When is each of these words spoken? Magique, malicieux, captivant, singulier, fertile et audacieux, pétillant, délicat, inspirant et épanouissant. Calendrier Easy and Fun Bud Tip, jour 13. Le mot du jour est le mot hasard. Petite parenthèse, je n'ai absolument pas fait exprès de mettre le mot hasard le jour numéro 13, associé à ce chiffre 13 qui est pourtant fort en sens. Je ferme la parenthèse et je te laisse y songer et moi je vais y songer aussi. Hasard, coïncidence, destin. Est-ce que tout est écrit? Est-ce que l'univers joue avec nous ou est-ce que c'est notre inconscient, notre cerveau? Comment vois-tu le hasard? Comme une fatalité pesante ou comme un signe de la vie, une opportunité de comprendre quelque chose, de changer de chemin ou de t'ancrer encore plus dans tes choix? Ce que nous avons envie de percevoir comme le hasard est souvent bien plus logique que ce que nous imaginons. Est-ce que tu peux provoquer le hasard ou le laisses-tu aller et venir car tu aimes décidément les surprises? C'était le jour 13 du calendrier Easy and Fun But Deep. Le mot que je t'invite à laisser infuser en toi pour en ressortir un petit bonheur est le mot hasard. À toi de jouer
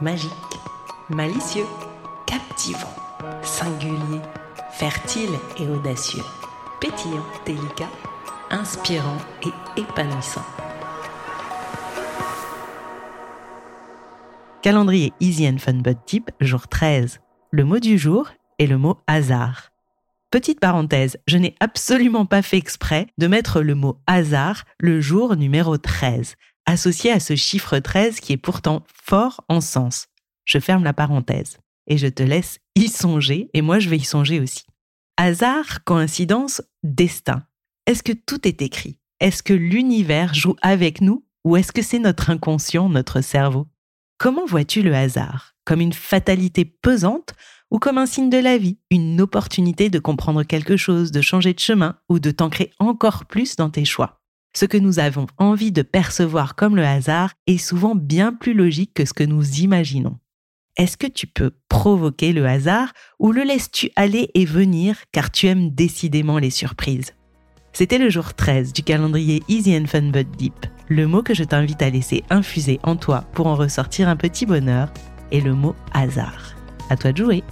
Magique, 0.00 0.30
malicieux, 1.10 1.66
captivant, 2.26 2.94
singulier, 3.42 4.20
fertile 4.72 5.30
et 5.58 5.66
audacieux, 5.68 6.24
pétillant, 6.80 7.26
délicat, 7.44 7.90
inspirant 8.50 9.18
et 9.44 9.80
épanouissant. 9.80 10.44
Calendrier 14.62 15.12
Easy 15.20 15.48
and 15.48 15.58
Fun 15.58 15.74
Bud 15.74 15.98
Tip, 16.06 16.30
jour 16.40 16.68
13. 16.68 17.20
Le 17.50 17.64
mot 17.64 17.80
du 17.80 17.98
jour 17.98 18.30
est 18.58 18.66
le 18.66 18.78
mot 18.78 18.98
hasard. 19.06 19.70
Petite 20.30 20.60
parenthèse, 20.60 21.18
je 21.26 21.36
n'ai 21.36 21.54
absolument 21.60 22.24
pas 22.24 22.40
fait 22.40 22.56
exprès 22.56 23.06
de 23.18 23.26
mettre 23.26 23.60
le 23.60 23.74
mot 23.74 23.98
hasard 24.06 24.64
le 24.78 25.00
jour 25.00 25.36
numéro 25.36 25.76
13, 25.76 26.36
associé 26.66 27.10
à 27.10 27.20
ce 27.20 27.36
chiffre 27.36 27.78
13 27.78 28.20
qui 28.20 28.32
est 28.32 28.38
pourtant 28.38 28.84
fort 28.92 29.44
en 29.48 29.60
sens. 29.60 30.08
Je 30.44 30.58
ferme 30.58 30.84
la 30.84 30.92
parenthèse 30.92 31.58
et 31.86 31.98
je 31.98 32.06
te 32.06 32.22
laisse 32.22 32.58
y 32.74 32.88
songer 32.88 33.50
et 33.54 33.62
moi 33.62 33.78
je 33.78 33.88
vais 33.88 33.96
y 33.96 34.04
songer 34.04 34.40
aussi. 34.40 34.64
Hasard, 35.16 35.84
coïncidence, 35.84 36.62
destin. 36.82 37.44
Est-ce 37.86 38.02
que 38.02 38.12
tout 38.12 38.46
est 38.46 38.62
écrit? 38.62 38.98
Est-ce 39.20 39.42
que 39.42 39.52
l'univers 39.52 40.34
joue 40.34 40.56
avec 40.62 41.00
nous 41.00 41.24
ou 41.44 41.56
est-ce 41.56 41.72
que 41.72 41.82
c'est 41.82 41.98
notre 41.98 42.30
inconscient, 42.30 42.88
notre 42.88 43.20
cerveau? 43.20 43.66
Comment 44.18 44.46
vois-tu 44.46 44.82
le 44.82 44.94
hasard? 44.94 45.54
Comme 45.64 45.80
une 45.80 45.92
fatalité 45.92 46.64
pesante 46.64 47.34
ou 47.70 47.78
comme 47.78 47.98
un 47.98 48.06
signe 48.06 48.30
de 48.30 48.38
la 48.38 48.58
vie, 48.58 48.78
une 48.90 49.20
opportunité 49.20 49.90
de 49.90 49.98
comprendre 49.98 50.42
quelque 50.44 50.76
chose, 50.76 51.10
de 51.10 51.20
changer 51.20 51.54
de 51.54 51.60
chemin 51.60 51.96
ou 52.08 52.18
de 52.18 52.30
t'ancrer 52.30 52.70
encore 52.78 53.24
plus 53.26 53.56
dans 53.56 53.70
tes 53.70 53.84
choix? 53.84 54.21
Ce 54.54 54.66
que 54.66 54.76
nous 54.76 54.98
avons 54.98 55.26
envie 55.38 55.72
de 55.72 55.82
percevoir 55.82 56.54
comme 56.54 56.76
le 56.76 56.84
hasard 56.84 57.32
est 57.46 57.58
souvent 57.58 57.94
bien 57.94 58.34
plus 58.34 58.52
logique 58.52 58.92
que 58.94 59.06
ce 59.06 59.14
que 59.14 59.24
nous 59.24 59.60
imaginons. 59.60 60.18
Est-ce 60.76 60.96
que 60.96 61.06
tu 61.06 61.26
peux 61.26 61.52
provoquer 61.68 62.32
le 62.32 62.46
hasard 62.46 62.92
ou 63.18 63.32
le 63.32 63.42
laisses-tu 63.42 63.90
aller 63.96 64.30
et 64.34 64.44
venir 64.44 64.96
car 65.10 65.30
tu 65.30 65.46
aimes 65.46 65.70
décidément 65.70 66.38
les 66.38 66.50
surprises? 66.50 67.14
C'était 67.72 67.98
le 67.98 68.10
jour 68.10 68.34
13 68.34 68.74
du 68.74 68.82
calendrier 68.82 69.42
Easy 69.48 69.74
and 69.76 69.86
Fun 69.86 70.10
But 70.10 70.28
Deep. 70.36 70.66
Le 70.88 71.06
mot 71.06 71.22
que 71.22 71.34
je 71.34 71.44
t'invite 71.44 71.80
à 71.80 71.88
laisser 71.88 72.22
infuser 72.28 72.78
en 72.82 72.96
toi 72.96 73.24
pour 73.32 73.46
en 73.46 73.54
ressortir 73.54 74.08
un 74.08 74.16
petit 74.16 74.44
bonheur 74.44 74.92
est 75.30 75.40
le 75.40 75.54
mot 75.54 75.74
hasard. 75.94 76.54
À 76.90 76.96
toi 76.96 77.12
de 77.12 77.18
jouer 77.18 77.42